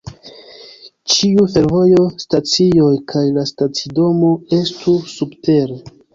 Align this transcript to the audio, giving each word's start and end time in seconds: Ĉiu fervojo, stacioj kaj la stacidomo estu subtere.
Ĉiu 1.15 1.43
fervojo, 1.55 2.05
stacioj 2.23 2.89
kaj 3.13 3.23
la 3.37 3.45
stacidomo 3.51 4.33
estu 4.61 4.99
subtere. 5.15 5.81